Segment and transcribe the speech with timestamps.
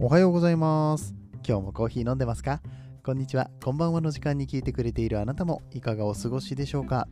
[0.00, 1.12] おはようございます。
[1.44, 2.62] 今日もコーヒー飲んでますか？
[3.02, 7.08] こんにちは、こんばんはの時間に聞いてくれているあなたもいかがお過ごしでしょうか？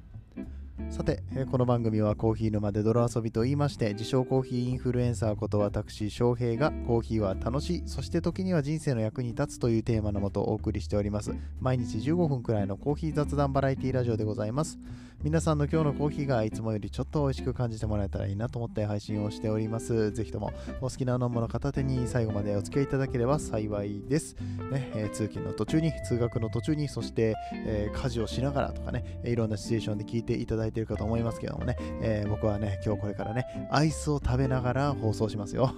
[0.90, 11.34] さて、この番組はコーヒー沼で泥遊びと言いまして、自称コーヒーインフルエンサーこと私、翔平がコーヒーは楽しい、そして時には人生の役に立つというテーマのもとお送りしております。
[11.58, 14.78] 毎日15分くらいのコーヒー雑談バラエティラジオでございます。
[15.22, 20.12] 皆さんの今日のコーヒーがいつもよりちょっと美味しく感じてもらえたらいいなと思って配信をしております。
[20.12, 24.36] ぜひともお好きな飲み物片手に最後までお付き合いいただければ幸いです。
[24.70, 35.74] ねえー通勤の途中に、通学の途中に、そして、えー家事をしながらとかね、いろんなシチュエーションで聞いていただいているかと思いますけどもね、えー僕はね、今日これからね、アイスを食べながら放送しますよ。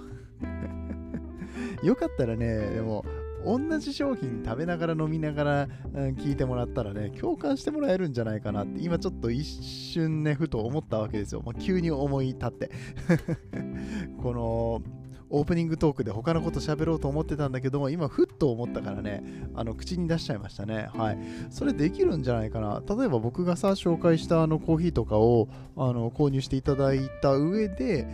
[1.81, 3.03] よかったらね、でも、
[3.45, 11.41] 同じ商品食べながら飲みながら、うん聞いてもらったらね、共感してもらえるんじゃないかなって、今ちょっと一瞬ね、ふと思ったわけですよ。
[11.41, 12.71] もう急に思い立って。
[14.21, 14.81] この、
[15.31, 20.89] オープニングトークで他のこと喋ろうと思ってたんだけども、今、ふっと思ったからね、あの口に出しちゃいましたね。
[20.93, 21.19] はい。
[21.51, 22.81] それできるんじゃないかな。
[22.87, 28.07] 例えば僕がさ、紹介したあのコーヒーとかをあの購入していただいた上で、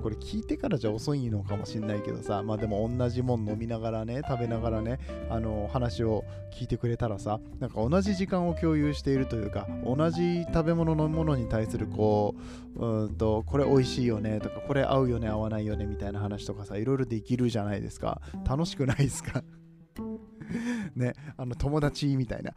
[0.00, 4.98] これ聞いてからじゃ遅いのかもしれないけどさ、まあでも同じもん飲みながらね、食べながらね、
[5.28, 12.34] あの話を聞いてくれたらさ、なんか同じ時間を共有しているというか、同じ食べ物飲み物に対するこ
[12.76, 18.20] う、うんと、これ美味しいよねとか、これ合うよね、合わないよねみたいな話とかさ、いろいろできるじゃないですか。
[18.48, 19.42] 楽しくないですか？
[20.96, 22.52] ね、あの友達みたいな。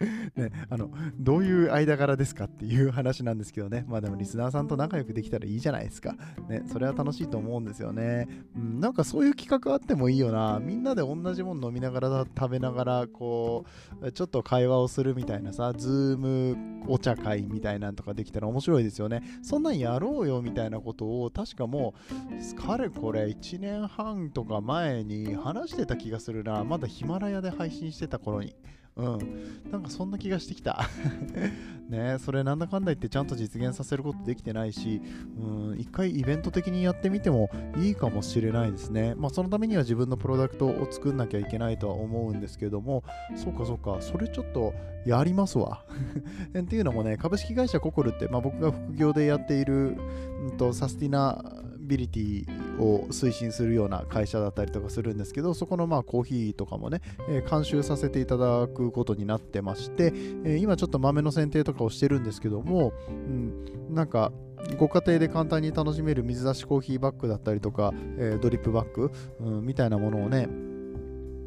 [0.34, 6.16] ね、あのどういう間柄ですかっていう話なんですけどね、まあでもリスナーさんと仲良くできたらいいじゃないですか。
[6.48, 8.26] ね、それは楽しいと思うんですよね。
[8.56, 10.58] うん、なんかそういう企画あってもいいよな。
[10.58, 13.66] みんなで同じもの飲みながら食べながら、こ
[14.00, 19.22] う、ちょっと会話をするみたいなさ、ズームお茶会みたいなんとかできたら面白いですよね。
[19.42, 26.64] そんなんやろうよみたいなことを、確かもう、かれこれ1年半とか前に話してた気がするな。
[26.64, 28.54] まだヒマラヤで配信してた頃に。
[28.96, 30.88] うん、なんかそんな気がしてきた。
[31.88, 35.02] ねそれなんだかんだ言ってちゃんと実現させることできてないし、
[35.36, 39.14] うん、一回イベント的にやってみてもいいかもしれないですね。
[39.16, 43.02] まあそのためには自分のプロダクトを作んなきゃいけないとは思うんですけども、
[43.34, 44.72] そうかそうか、それちょっと
[45.04, 45.84] やりますわ。
[46.58, 49.96] っていうのもね、株式会社ココルって、まあ、僕が副業でやっている、
[50.44, 51.42] うん、とサスティナ
[51.90, 60.12] ビリティを推進するような会社だったりとかするんですけど、そこのまあコーヒーとかもね、え監修させていただくことになってまして、
[60.44, 64.32] え今ちょっと豆の選定とかをしてるんですけども、うん、なんか
[64.78, 70.48] ご家庭で簡単に楽しめる水出しコーヒーバッグだったりとか、えドリップバッグ、うん、みたいなものをね、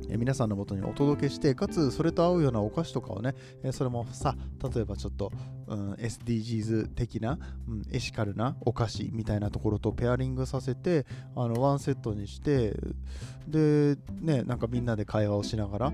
[0.09, 3.35] 皆さんのもとにお届けして、かつそれと合うようなお菓子とかをね、
[3.71, 4.35] それもさ、
[4.73, 5.31] 例えばちょっと、
[5.67, 12.75] うん、SDGs 的な、うん、エシカルなお菓子みたいなところとペアリングさせて、あのワンセットにして、
[13.47, 15.91] で、ね、なんかみんなで会話をしながら、う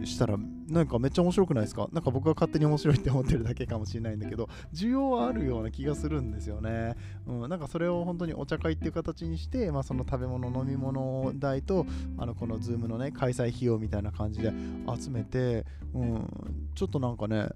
[0.00, 0.36] んしたら、
[0.68, 1.88] なんかめっちゃ面白くないですか？
[1.92, 6.96] なんか僕が勝手に面白いって思ってるだけかもしれないんだけど、需要はあるような気がするんですよね。
[7.26, 11.86] うん、なんかそれを本当にお茶会っていう形にして、まあ、その食べ物、飲み物代と、
[12.18, 14.52] あのこの Zoom のね、開催費用みたいな感じで
[15.00, 16.26] 集めて、うん、
[16.74, 17.48] ちょっとなんかね、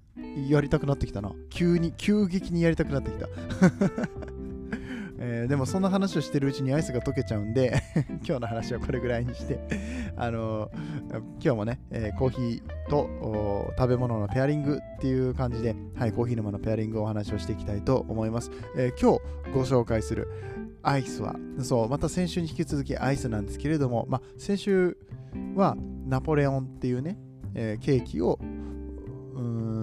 [0.49, 1.33] やりたくなってきたな。
[1.51, 3.29] 急に、急激にやりたくなってきた。
[5.19, 7.83] えーでもそんな話をしてるうちにアイスが溶けちゃうんで
[8.27, 9.59] 今日の話はこれぐらいにして
[10.17, 19.21] あのー今日もね、えーコーヒーと食べ物のペアリングっていう感じで、はい、コーヒー沼のペアリングをお話をしていきたいと思います、え今日
[19.53, 20.29] ご紹介する
[20.83, 24.97] アイスはそうまた先週に引き続きアイスなんですけれども、まあ、先週
[25.55, 25.77] は
[26.07, 27.19] ナポレオンっていうね、
[27.55, 28.39] えケーキを
[29.35, 29.76] うん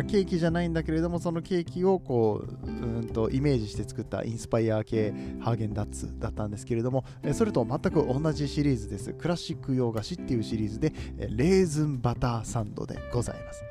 [0.00, 9.12] まあケーキじゃないんだけれどもそのケーキをこううんとイメージして作ったインスパイア系ハーゲンダッツだったんですけれどもえそれと全く同じシリーズです。
[9.12, 13.64] クラシック洋菓子っていうシリーズでえレーズンバターサンドでございます。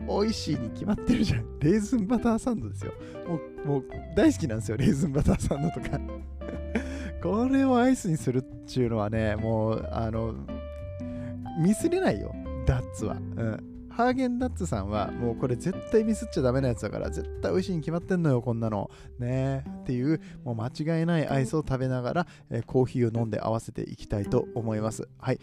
[0.00, 1.58] 美味しいに決まってるじゃん。
[1.60, 2.92] レーズンバターサンドですよ。
[3.26, 3.84] もうもう
[4.16, 4.76] 大好きなんですよ。
[4.76, 5.98] レーズンバターサンドとか。
[7.22, 10.34] これをアイスにするっていうのはねもうあの
[11.58, 12.34] ミスれないよ。
[12.66, 18.90] ダッツは、うん、ハーゲンダッツさんはもうこれ絶対ミスっちゃダメなやつだから絶対美味しいに決まってんのよこんなの。
[19.20, 19.64] ね。
[19.64, 20.66] えっていうもう間
[20.98, 25.08] 違いないアイスを食べながら、えーコーヒーを飲んで合わせていきたいと思います。
[25.18, 25.38] はい。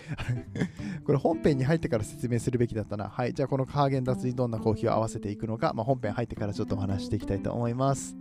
[1.05, 3.07] これ本編に入ってから説明するべきだったな。
[3.07, 3.33] はい。
[3.33, 8.17] じゃあこのハーゲンダッツにどんなコーヒーを合わせていくのか、まあ、本編入ってからちょっとお話ししていきたいと思います。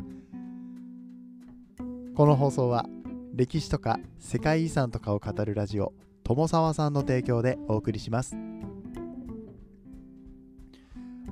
[2.15, 2.87] この放送は
[3.35, 5.93] 歴史とか世界遺産とかを語るラジオ
[6.23, 8.37] 友沢さんの提供でお送りします。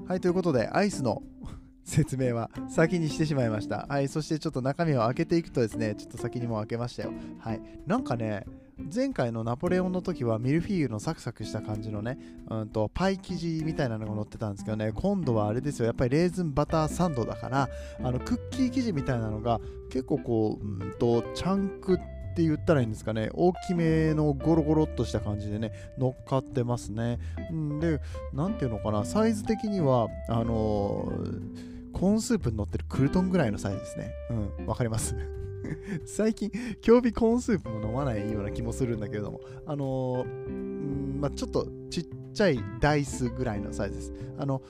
[0.08, 1.22] はいということでアイスの
[1.84, 3.84] 説明は先にしてしまいました。
[3.90, 7.12] はい、そしてちょっと中身を開けていくとですね、ちょっと先にも開けましたよ。
[7.38, 8.46] はい、なんかね、
[8.94, 12.18] 前回のナポレオンの時はミルフィーユのサクサクした感じのね、
[12.50, 17.68] うんとパイ生地みたいなのが乗ってたんですけどね、今度はあれですよ、やっぱりレーズンバターサンドだから、
[18.02, 19.60] あのクッキー生地みたいなのが
[19.90, 27.18] 結構こう、うんとチャンクってって言ったらいいんですかね、大きめのゴロゴロっとした感じでね、乗っかってますね。
[27.52, 28.00] んで、
[28.32, 34.12] なんていうのかな、サイズ的には、あのー、コーンスープに乗ってるクルトンぐらいのサイズですね。
[34.58, 35.16] うん、わかります？
[36.06, 36.52] 最近、
[36.86, 44.12] 今日日コーンスープも飲まないような気もするんだけれども、あのー、まあ、ちょっとちっちゃいダイスぐらいのサイズです。
[44.38, 44.62] あの、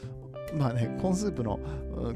[0.54, 1.60] まあね、コーンスープの、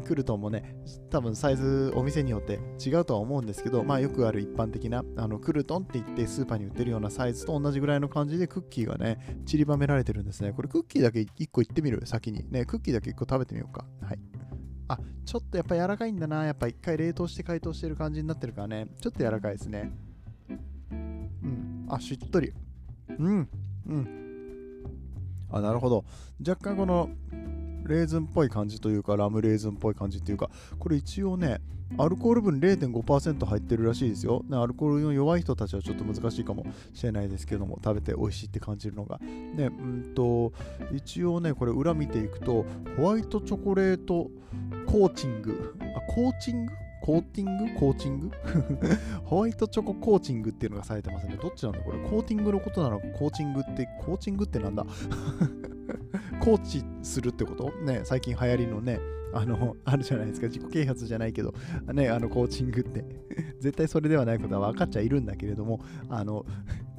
[0.05, 0.76] クルトンもね、
[1.11, 10.52] 多分サイズお店によって違うとは思うんですけど、まあよくある一般的なあのクルトンって言ってスーパーに売ってるようなサイズと同じぐらいの感じでクッキーがね、散りばめられてるんですね。
[10.52, 12.06] これクッキーだけ1個いってみる？
[12.06, 12.44] 先に。
[12.50, 13.84] ね、クッキーだけ1個食べてみようか。
[14.00, 14.19] はい。
[14.88, 16.44] あ、ちょっとやっぱ柔らかいんだな。
[16.44, 18.88] やっぱ一回冷凍して解凍してる感じになってるからね。
[19.00, 19.93] ちょっと柔らかいですね。
[20.90, 21.87] うん。
[21.88, 22.52] あ、しっとり。
[23.19, 23.49] うん。
[23.88, 24.08] うん。
[25.50, 26.05] あ、なるほど。
[26.46, 27.11] 若干この
[27.87, 31.61] レーズンっぽい感じというか、ラムレーズンっぽい感じというか、これ一応ね、
[31.99, 34.43] アルコール分0.5%入ってるらしいですよ。
[34.50, 36.64] アルコールの弱い人たちはちょっと難しいかも
[36.94, 39.20] しれないですけども、食べて美味しいって感じるのが。
[39.56, 40.55] で、うんと、
[40.93, 42.64] 一応ね、これ裏見ていくと、
[42.96, 44.31] ホワイトチョコレート
[44.87, 45.75] コーチング？
[45.81, 46.73] あ、コーチング？
[47.02, 47.75] コーティング？
[47.78, 48.31] コーチング？
[49.25, 51.37] ホワイトチョココーチングっていうのがされてますね。
[51.40, 51.99] どっちなんだこれ？
[52.08, 53.06] コーティングのことなのか？
[53.19, 54.87] コーチングって、コーチングってなんだ？
[56.40, 57.70] コーチするってこと？
[57.84, 59.00] ね、最近流行りのね、
[59.34, 61.54] あの、あるじゃないですか、自己啓発じゃないけど、
[61.93, 63.04] ね、あの、コーチングって。
[63.60, 66.44] 絶対それではないことは分かっちゃいるんだけれども、あの、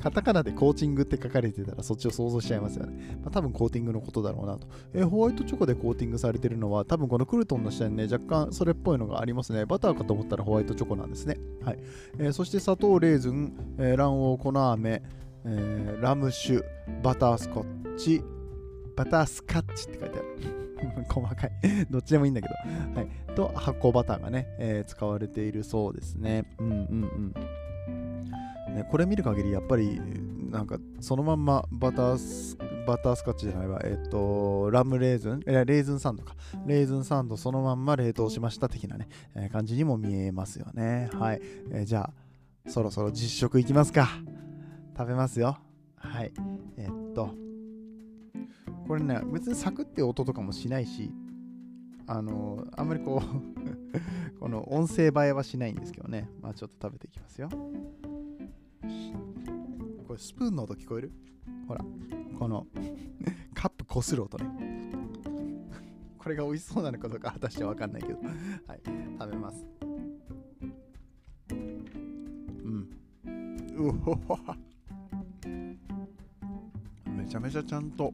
[0.04, 3.18] カタカナでコーチングって書かれてたらそっちを想像しちゃいますよね。
[3.24, 4.68] まあ、多分コーティングのことだろうなと。
[4.94, 9.66] え、ホワイトチョコでコーティングされてるのは、多分このクルトンの下にね、若干それっぽいのがありますね。
[9.66, 11.38] バターかと思ったらホワイトチョコなんですね。
[11.64, 11.80] はい。
[12.20, 15.02] えー、そして砂糖、レーズン、えー、卵黄、粉飴、
[15.46, 16.66] えー、ラム酒、
[17.02, 18.22] バタースコッチ、
[18.98, 20.64] バタースカッチって書いてある。
[21.08, 21.52] 細かい
[21.90, 22.54] どっちでもいいんだけど。
[23.00, 23.36] はい。
[23.36, 26.44] と、発酵バターがね、えー、使われているそうですね。
[26.60, 27.34] うんうんうん。
[28.74, 30.02] ね、これ見る限り、やっぱり、
[30.50, 36.36] なんか、そのまんまバタース、バタースカッチじゃないわ、えっ、ー、と、ラムレーズン、え、レーズンサンドか。
[36.66, 41.10] レーズンサンドそのまんま冷凍しました的なね、えー、感じにも見えますよね。
[41.14, 41.42] はい。
[41.72, 42.12] えー、じゃ
[42.66, 44.10] あ、そろそろ実食いきますか。
[44.98, 45.58] 食べますよ。
[45.96, 46.32] はい。
[46.78, 47.30] えっと、
[48.88, 51.12] これね、別にサクって音とかもしないし、
[52.06, 56.30] あのあんまりこう この音声映えはしないんですけどね。
[56.42, 57.50] まあちょっと食べていきますよ。
[60.08, 61.12] これスプーンの音聞こえる？
[61.68, 61.86] ほら、
[62.38, 62.68] この
[63.54, 64.46] カップこする音ね。
[66.18, 68.20] これが美味しそうなのかどうか果たしてわかんないけど。
[68.68, 68.82] はい、
[69.20, 69.66] 食べます。
[71.50, 71.54] う
[72.70, 72.90] ん。
[73.76, 74.38] うほほ
[77.08, 78.14] めちゃめちゃちゃんと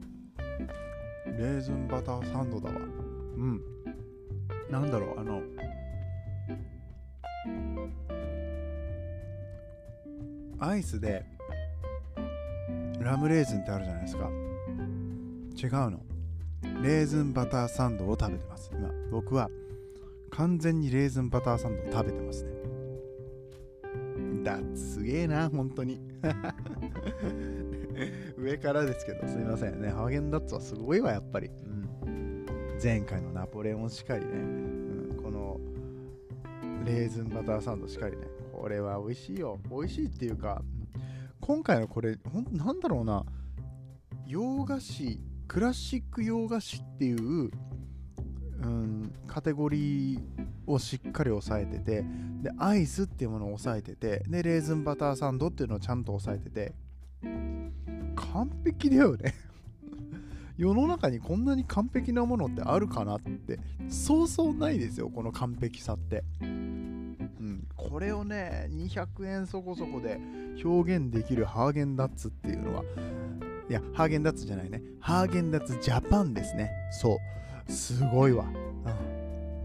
[1.25, 3.62] レーズンバターサンドだわうん
[4.69, 5.42] なんだろうあの
[10.60, 11.26] アイスで
[13.00, 14.30] ラムレーズンってあるじゃないですか。
[15.56, 16.02] 違うの。
[16.84, 18.72] レーズンバターサンドを食べてます。
[18.74, 19.50] 今僕は
[20.32, 22.52] 完全にレーズンバターサンドを食べてますね。
[24.44, 26.00] だすげえな本当に。
[28.38, 29.89] 上からですけど、すいませんね。
[29.89, 31.50] ハーゲンダッツはすごいわ、やっぱり。
[32.04, 32.46] うん、
[32.82, 34.38] 前回のナポレオンしかりね、う
[35.13, 35.60] ん、この
[36.86, 38.28] レーズンバターサンドしかりね。
[38.60, 39.58] これは美味しいよ。
[39.70, 40.62] 美味しいっていうか、
[41.39, 43.25] 今回のこれ、ほんなんだろうな、
[44.28, 47.51] 洋菓子、クラシック洋菓子っていう、
[48.62, 50.22] うん、カテゴリー
[50.68, 52.04] をしっかり押さえてて
[52.44, 56.74] でアイスっていうものを押さえててでレーズンバターサンドっていうのをちゃんと押さえてて
[58.16, 59.34] 完璧だよね。
[60.58, 66.25] 世の中にこんなに完璧なものってあるかなってそうそうないですよこの完璧さって、
[67.89, 70.19] これをね200円そこそこで
[70.63, 72.84] 表現できるハーゲンダッツっていうのは
[73.69, 74.81] いやハーゲンダッツじゃないね。
[75.00, 76.72] ハーゲンダッツジャパンですね。
[76.91, 77.19] そ
[77.67, 77.72] う。
[77.72, 78.46] すごいわ、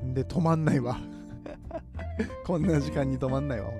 [0.03, 0.99] うん、で止まんないわ。
[2.45, 3.79] こんな時間に止まんないわほんと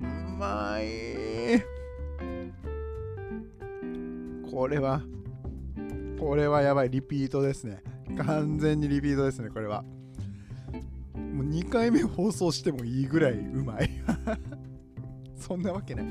[0.00, 1.64] うまい。
[4.50, 5.02] これは、
[6.20, 6.90] これはやばい。
[6.90, 7.82] リピートですね。
[8.18, 9.84] 完全にリピートですね、これは。
[11.54, 13.90] もう2回目放送してもいいぐらいうまい。
[15.36, 16.06] そんなわけない。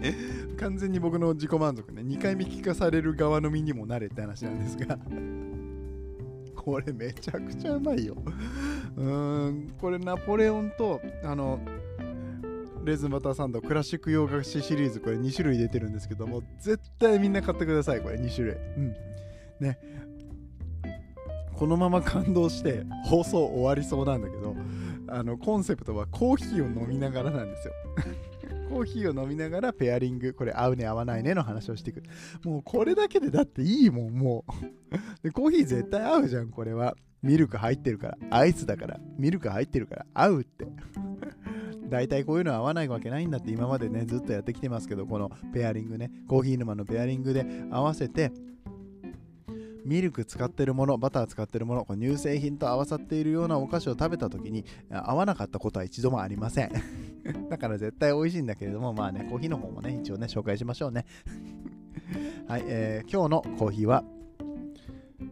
[0.58, 2.02] 完全に僕の自己満足ね。
[2.02, 4.98] 2回目聞かされる側の身にもなれって話なんですが。
[6.56, 8.16] これめちゃくちゃうまいよ。
[8.96, 11.60] うーん、これナポレオンと、あの、
[12.86, 18.96] レーズンバターサンドクラシック洋菓子シリーズこれ2種類出てるんですけども絶対みんな買ってくださいこれ2種類うん
[19.62, 19.80] ね
[21.54, 24.54] このまま感動して放送終わりそうなんだけど
[25.14, 27.74] あのコンセプトはコーヒーを飲みながらなんですよ。
[28.70, 32.02] コーヒーを飲みながらペアリングこれ合うね合わないねの話をしていく。
[32.44, 35.24] もうこれだけでだっていいもんもう。
[35.24, 36.96] でコーヒー絶対合うじゃんこれは。
[37.22, 38.18] ミルク入ってるから。
[38.32, 39.00] アイスだから。
[39.18, 40.06] ミルク入ってるから。
[40.14, 40.68] 合うって。
[41.90, 46.12] 大体こういうのは合わないわけないんだって今までねずっとやってきてますけどこのペアリングね。
[46.28, 48.32] コーヒー沼のペアリングで合わせて
[49.86, 56.72] ミルク使ってるものバター使ってるものこ乳製品と合わさっているようなお菓子を食べた時に合わなかったことは一度もありません
[57.50, 61.06] だから絶対美味しいんだけれどもまあねコーヒーの方もね一応ね紹介しましょうね
[62.48, 64.04] はい、えー、今日のコーヒーは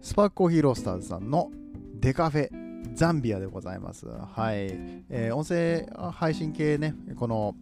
[0.02, 1.52] スパークコーヒーロースターズさんの
[2.00, 2.62] デカフェ
[2.94, 4.08] ザンビアでございます。
[4.08, 4.68] はい。
[5.10, 7.56] えー、音声配信系ね、この、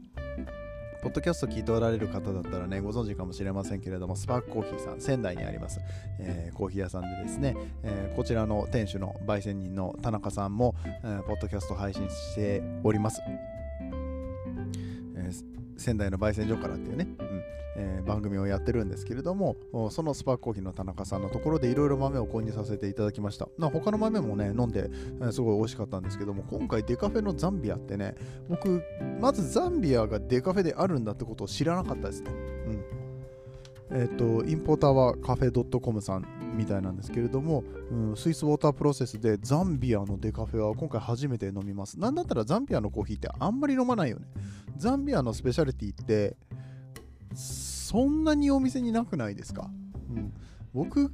[1.02, 5.80] ポッドキャスト聞いておられる方だったらね、ご存知かもしれませんけれども、スパークコーヒーさん、仙台にあります、
[6.20, 13.22] えー、コーヒー屋さんでですね、えー、こちらの店主の焙煎人の田中さんも、えー、ポッドキャスト配信しております。
[15.80, 17.44] 仙台の焙煎所からっていうね、うん。
[17.76, 19.56] えー、番組をやってるんですけれども
[19.90, 23.48] そのスパークコーヒーの田中さんのところでいろいろ豆を購入させていただきました。
[23.58, 24.90] 他の豆もね飲んで、
[25.22, 28.16] え、すごい美味しかったんですけども今回デカフェのザンビアってね
[28.50, 28.84] 僕
[29.22, 32.32] まずザンビアがデカフェであるんだってことを知らなかったですね。
[33.92, 34.02] うん。
[34.02, 36.39] えっ、とインポーターはカフェ .com さん。
[36.60, 41.98] みたいなんですけれども、うん、スイスウォータープロセスでザンビアのデカフェは今回初めて飲みます。
[41.98, 44.26] なんだったらザンビアのコーヒーってあんまり飲まないよね。
[44.76, 46.36] ザンビアのスペシャリティって
[47.34, 49.70] そんなにお店になくないですか、
[50.10, 50.34] うん、
[50.74, 51.14] 僕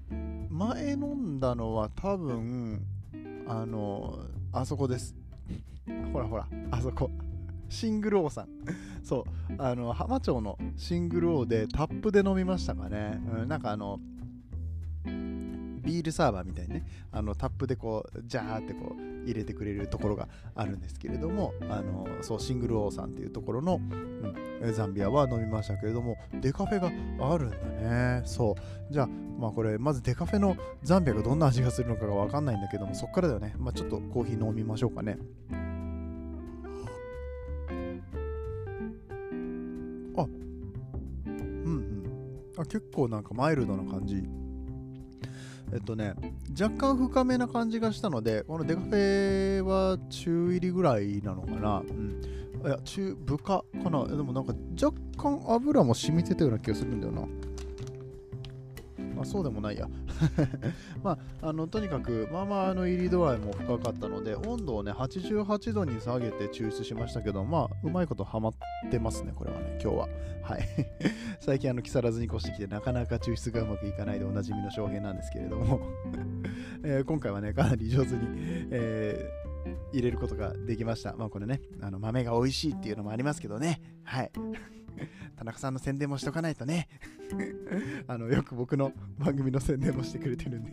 [0.50, 2.82] 前飲んだのは多分
[3.48, 4.18] あの
[4.52, 5.16] あそこです。
[6.12, 7.12] ほらほらあそこ。
[7.70, 8.48] シングル王さん。
[9.04, 9.54] そう。
[9.60, 14.00] あの浜町のシングル王でタップで飲みましたかね、うん、なんかあの
[15.86, 23.80] ビールサーバーみたいにねあのタップでこうジャーってこう入れてくれるところがあるんですけれどもあのそうシングルオーさんっていうところの、
[24.62, 26.92] うん、ザンビアは飲みましたけれどもデカフェが
[27.34, 28.22] あるんだね。
[28.25, 28.56] そ
[28.89, 28.94] う。
[28.94, 33.56] じゃあまあこれまずデカフェのザンビアがどんな味がするのかがわかんないんだけどもそっからだよね。
[33.58, 35.18] まあちょっとコーヒー飲みましょうかね。
[40.18, 40.30] あうん
[41.27, 42.04] うん。
[42.58, 44.24] あ結構なんかマイルドな感じ。
[45.75, 46.13] えっとね、
[46.58, 51.79] 若干深めな感じがしたので、このデカフェは中入りぐらいなのかな。
[51.79, 52.22] うん。
[52.65, 54.05] いや、中、部下かな。
[54.05, 57.27] でもなんか若干油も染みてたような気がするんだよな。
[59.22, 59.86] あ、そうでもないや。
[61.04, 68.54] まあ、あのとにかく、まあまあ入り度合いも深かったので、温度をね、88度に下げて抽出しましたけど、まあ、うまいことハマっ
[68.90, 70.10] てますね、これはね、今日は。
[70.44, 70.68] はい。
[71.40, 75.82] 最近、あの、木更津に越してきて、なかなか抽出がうまくいかないでおなじみの翔平なんですけれども
[76.84, 78.20] えー、今回はね、かなり上手に、
[78.72, 81.16] えー、入れることができました。
[81.16, 83.82] まあこれね、あの豆が美味しいっていうのもありますけどね。
[84.04, 84.32] はい。
[85.36, 86.88] 田中さんの宣伝もしとかないとね
[88.08, 90.72] あのよく僕の番組の宣伝もしてくれてるんで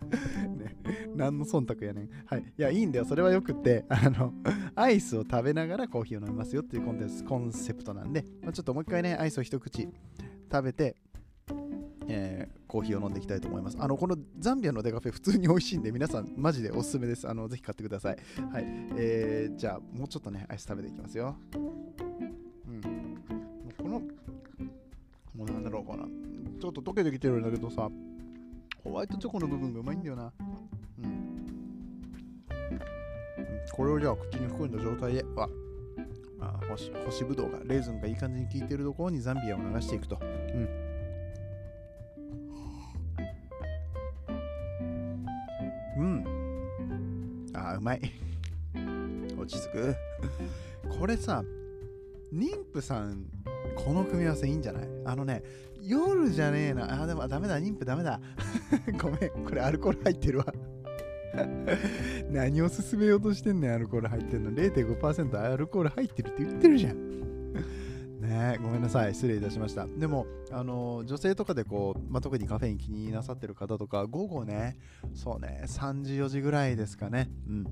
[0.56, 0.76] ね、
[1.14, 2.10] 何の忖度やねん。
[2.26, 2.40] はい。
[2.58, 3.04] いや、いいんだよ。
[3.04, 4.32] それはよくって、あの、
[4.74, 9.88] アイスを食べながらコーヒーを飲みますよっていうコンテンツコンセプトなんで、まあ、ちょっともう一回ね、アイスを一口
[10.50, 10.96] 食べて、
[12.06, 13.76] えー、コーヒーを飲んでいきたいと思います。
[13.80, 17.28] あの、このザンビアのデカフェ普通に美味しいんで、皆さんマジでおすすめです。
[17.28, 18.18] あの、ぜひ買ってください。
[18.52, 18.64] はい。
[18.96, 21.36] えー、じゃあ、もうちょっとね、アイス食べていきますよ。
[25.84, 26.04] かな。
[26.60, 27.90] ちょっと溶けてきてるんだけどさ、
[28.82, 30.32] ホワイトチョコの部分がうまいんだよな。
[31.02, 31.34] うん。
[33.72, 35.48] これをじゃあ口に含んだ状態で、わ
[36.40, 40.18] あ干し干しぶどうが、レーズンがいい感じに効いてるところにザンビアを流していくと。
[40.20, 40.68] うん。
[45.96, 47.46] うん。
[47.54, 48.00] あうまい。
[49.38, 49.94] 落ち着く。
[50.98, 51.44] これさ、
[52.32, 53.26] 妊婦さん
[53.76, 54.88] この組み合わせいいんじゃない？
[55.04, 55.42] あのね、
[55.82, 57.02] 夜じゃねえな。
[57.02, 58.20] あ、でもダメだ、妊婦ダメだ。
[59.00, 60.46] ごめん、これアルコール入ってるわ。
[62.30, 64.52] 何を勧めようとしてんねん、アルコール入ってんの。
[64.52, 67.14] 0.5%アルコール入ってるって言ってるじゃん。
[68.20, 69.86] ねごめんなさい、失礼いたしました。
[69.86, 74.78] でも、あの女性とかでこう、まあ、特にカフェイン気になさってる方とか、午後ね、
[75.12, 77.28] そうね、3時、4時ぐらいですかね。
[77.48, 77.64] うん。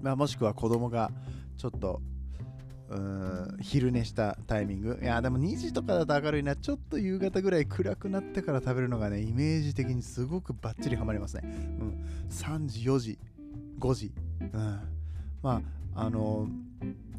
[0.00, 1.10] まあ、もしくは子供が
[1.56, 2.00] ちょっと
[3.60, 4.98] 昼寝したタイミング。
[5.02, 6.56] いやでも2時とかだと明るいな。
[6.56, 11.42] ちょっと夕方ぐらい暗くなってから食べるのがねイメージ的にすごくバッチリハマりますね。
[11.44, 12.04] うん。
[12.30, 13.18] 3時4時
[13.78, 14.12] 5時。
[14.40, 14.80] うん。
[15.42, 15.62] ま
[15.94, 16.48] ああの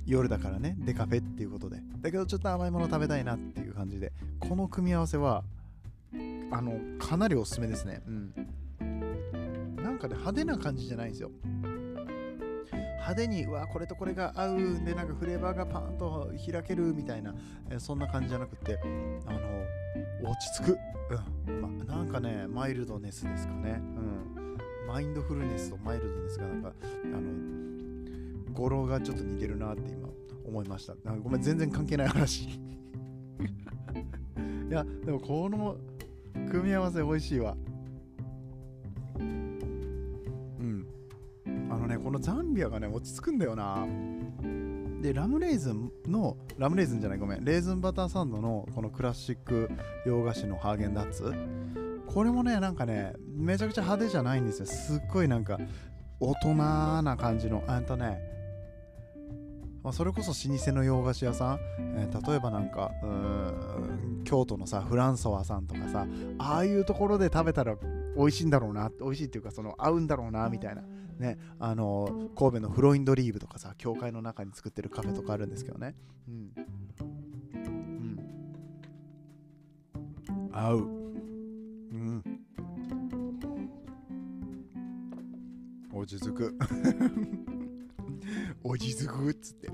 [0.06, 0.76] 夜だからね。
[0.80, 1.82] デカフェっていうことで。
[2.02, 4.12] だけどちょっと甘いもの食べたいなっていう感じで。
[4.40, 5.44] この組み合わせは
[6.52, 8.02] あのかなりおすすめですね。
[8.08, 8.34] うん。
[9.76, 11.30] なんかね派手な感じじゃないんですよ。
[13.10, 17.34] 派手にうわこれとこれが合うんでなんかフレーバーがパーンと開けるみたいな、
[17.70, 18.80] えそんな感じじゃなくて
[19.26, 19.40] あの
[20.30, 20.78] 落ち着く、
[21.48, 21.62] うん。
[21.62, 30.10] ま、なんかねマイルドネスですかね、うん、マインドフルネスとマイルドネスがなんかあの語呂がちょっと似てるなって今
[30.46, 30.94] 思いました。
[31.24, 32.48] ごめん全然関係ない話。
[34.70, 35.78] いやでもこの
[36.52, 37.58] 組み合わせ美味しいわ。
[41.90, 43.86] ねこのザンビアがね落ち着くんだよな。
[45.02, 47.44] でラムレーズンのラムレーズンじゃないごめん。
[47.44, 49.70] レーズンバターサンドのこのクラシック
[50.06, 51.34] 洋菓子のハーゲンダッツ。
[52.08, 54.66] これもねなんかねめちゃくちゃ派手じゃないんですよ。
[54.66, 55.60] すっごいなんか
[56.20, 57.64] 大人な感じの。
[57.68, 58.20] あんとね
[59.82, 66.06] まあ、それこそ老舗の洋菓子屋さん、えー例えばなんかうん京都のさフランソワさんとかさ
[66.38, 67.78] ああいうところで食べたら
[68.20, 70.84] 美味しいんだろうな美味しいっていうかその合うんだろうなみたいな。
[71.20, 75.96] ねあの神戸のフロインドリーブとかさ教会の中に作ってるカフェとかあるんですけどね。
[76.28, 76.52] うん、
[77.54, 77.62] う
[80.44, 80.78] ん、合う。
[80.78, 82.24] うん。
[85.94, 86.58] 落ち着く。
[88.64, 89.70] 落ち着くっつって。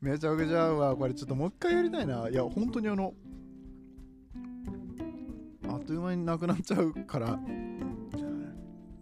[0.00, 0.96] めちゃくちゃ合うわ。
[0.96, 2.28] これちょっともう一回やりたいな。
[2.28, 3.14] いや本当にあの
[5.86, 7.38] という間になくなっちゃうから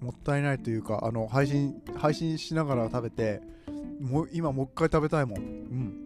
[0.00, 3.40] もったいないというかあの配信配信しながら食べて
[4.00, 5.38] もう今もう一回食べたいもん。
[5.38, 6.00] うん。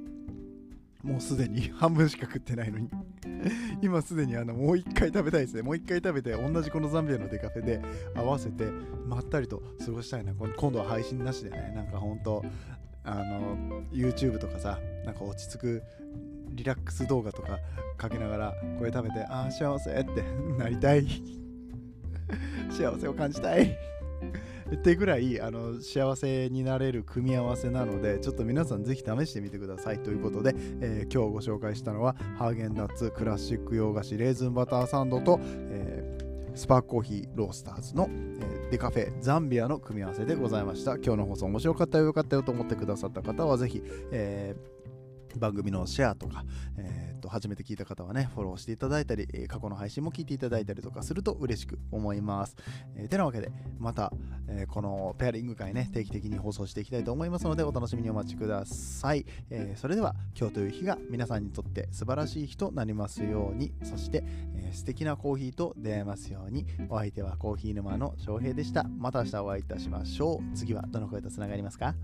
[1.02, 2.88] もうすでに 半分しか食ってないのに。
[3.82, 5.62] 今すでにあのもう一回食べたいですね。
[5.62, 7.80] もう一回食べて同じこのザンビアのデカフェで
[8.14, 8.68] 合わせて
[9.06, 10.32] まったりと過ごしたいな。
[10.34, 11.72] 今度は配信なしでね。
[11.74, 12.44] なんかほんと
[13.04, 15.82] あの YouTube とかさなんか落ち着く
[16.58, 17.58] リラックス動画とか
[17.96, 20.22] かけながらこれ食べてああ幸せって
[20.58, 21.06] なりたい。
[22.70, 23.76] 幸せを感じたい。
[24.74, 30.00] ってぐらいあの幸せになれる組み合わせなのでちょっと皆さんぜひ試してみてください。
[30.00, 40.96] ということで、えー今日ご紹介したのはハーゲンダッツクラシック洋菓子レーズンバターサンドと、えースパークコーヒーロースターズの、えデカフェザンビアの組み合わせでございました。
[40.96, 44.78] 今日の放送面白かったよよかったよと思ってくださった方はぜひ、えー
[45.38, 46.44] 番組のシェアとか、
[46.76, 52.54] えーと初めて聞いた方はねフォローしていただいたり、過去の配信も聞いていただいたりとかすると嬉しく思います、
[52.94, 54.12] えーてなわけでまた、
[54.46, 64.22] えーこのペアリング会ね定期的に放送していきたいと思いますのでお楽しみにお待ちください、えーそれでは今日という日が皆さんにとって素晴らしい日となりますようにそして、
[64.54, 68.84] えー素敵なコーヒーと出会えますようにお相手はコーヒー沼の翔平でした。
[68.84, 70.56] また明日お会いいたしましょう。
[70.56, 71.94] 次はどの声とつながりますか？